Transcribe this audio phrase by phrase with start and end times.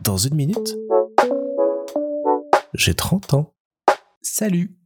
[0.00, 0.76] Dans une minute,
[2.74, 3.54] j'ai 30 ans.
[4.22, 4.76] Salut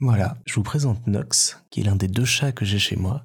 [0.00, 3.24] Voilà, je vous présente Nox, qui est l'un des deux chats que j'ai chez moi,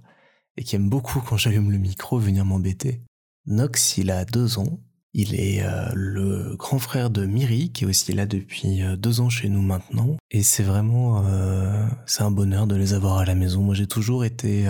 [0.58, 3.02] et qui aime beaucoup quand j'allume le micro venir m'embêter.
[3.46, 4.80] Nox, il a deux ans,
[5.14, 9.20] il est euh, le grand frère de Miri, qui est aussi là depuis euh, deux
[9.20, 10.16] ans chez nous maintenant.
[10.30, 11.86] Et c'est vraiment, euh,
[12.20, 13.62] un bonheur de les avoir à la maison.
[13.62, 14.68] Moi, j'ai toujours été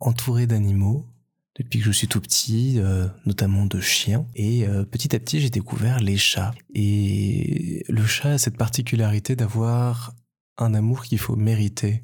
[0.00, 1.11] entouré d'animaux
[1.56, 2.80] depuis que je suis tout petit,
[3.26, 4.26] notamment de chiens.
[4.34, 6.54] Et petit à petit, j'ai découvert les chats.
[6.74, 10.14] Et le chat a cette particularité d'avoir
[10.58, 12.02] un amour qu'il faut mériter,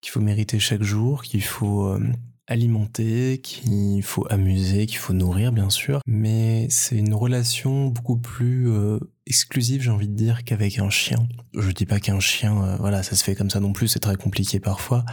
[0.00, 1.98] qu'il faut mériter chaque jour, qu'il faut
[2.46, 8.70] alimenter, qu'il faut amuser, qu'il faut nourrir bien sûr, mais c'est une relation beaucoup plus
[8.70, 11.26] euh, exclusive, j'ai envie de dire, qu'avec un chien.
[11.54, 14.00] Je dis pas qu'un chien, euh, voilà, ça se fait comme ça non plus, c'est
[14.00, 15.04] très compliqué parfois,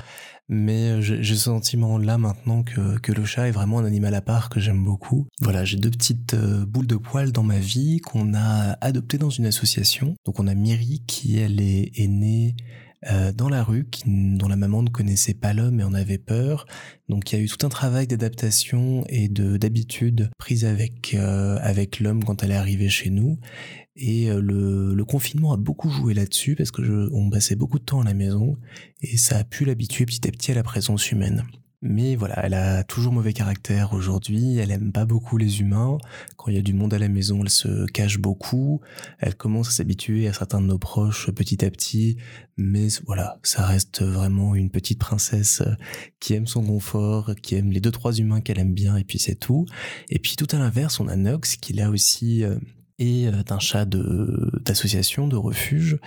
[0.50, 4.22] mais j'ai ce sentiment là maintenant que, que le chat est vraiment un animal à
[4.22, 5.28] part que j'aime beaucoup.
[5.40, 9.30] Voilà, j'ai deux petites euh, boules de poils dans ma vie qu'on a adoptées dans
[9.30, 10.16] une association.
[10.26, 12.56] Donc on a Miri qui elle est, est née
[13.12, 16.66] euh, dans la rue, dont la maman ne connaissait pas l'homme et en avait peur.
[17.10, 21.58] Donc il y a eu tout un travail d'adaptation et de d'habitude prise avec euh,
[21.62, 23.40] avec l'homme quand elle est arrivée chez nous.
[23.96, 27.80] Et euh, le, le confinement a beaucoup joué là-dessus parce que je, on passait beaucoup
[27.80, 28.58] de temps à la maison
[29.02, 31.44] et ça a pu l'habituer petit à petit à la présence humaine.
[31.86, 35.98] Mais voilà, elle a toujours mauvais caractère aujourd'hui, elle aime pas beaucoup les humains.
[36.38, 38.80] Quand il y a du monde à la maison, elle se cache beaucoup.
[39.20, 42.16] Elle commence à s'habituer à certains de nos proches petit à petit.
[42.56, 45.62] Mais voilà, ça reste vraiment une petite princesse
[46.22, 49.20] qui aime son confort, qui aime les deux, trois humains qu'elle aime bien, et puis
[49.20, 49.66] c'est tout.
[50.10, 52.56] Et puis tout à l'inverse, on a Nox qui là aussi euh,
[52.98, 56.00] est un chat d'association, de refuge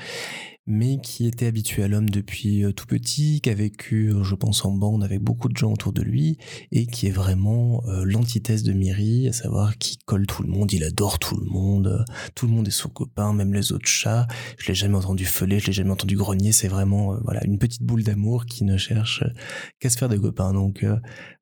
[0.66, 4.34] mais qui était habitué à l'homme depuis euh, tout petit, qui a vécu, euh, je
[4.34, 6.38] pense, en bande avec beaucoup de gens autour de lui,
[6.72, 10.72] et qui est vraiment euh, l'antithèse de Miri, à savoir qui colle tout le monde,
[10.72, 14.26] il adore tout le monde, tout le monde est son copain, même les autres chats.
[14.58, 17.82] Je l'ai jamais entendu feuler, je l'ai jamais entendu grogner, c'est vraiment voilà une petite
[17.82, 19.22] boule d'amour qui ne cherche
[19.78, 20.52] qu'à se faire des copains.
[20.52, 20.84] Donc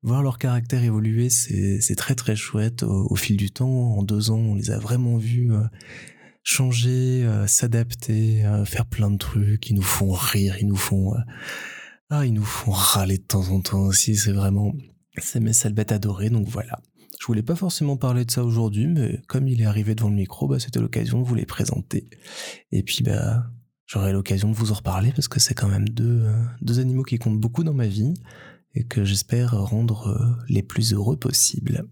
[0.03, 3.97] voir leur caractère évoluer, c'est très très chouette au, au, fil du temps.
[3.97, 5.51] En deux ans, on les a vraiment vus
[6.45, 9.69] changer, euh, s'adapter, euh, faire plein de trucs.
[9.69, 11.19] Ils nous font rire, ils nous font, euh,
[12.09, 14.15] ah, nous font râler de temps en temps aussi.
[14.15, 14.71] C'est vraiment,
[15.17, 16.29] c'est mes sales bêtes adorées.
[16.29, 16.79] Donc voilà.
[17.19, 20.15] Je voulais pas forcément parler de ça aujourd'hui, mais comme il est arrivé devant le
[20.15, 22.07] micro, bah, c'était l'occasion de vous les présenter.
[22.71, 23.47] Et puis, bah,
[23.87, 26.27] j'aurai l'occasion de vous en reparler parce que c'est quand même deux,
[26.61, 28.13] deux animaux qui comptent beaucoup dans ma vie
[28.75, 31.87] et que j'espère rendre les plus heureux possibles.